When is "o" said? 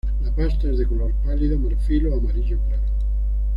2.07-2.15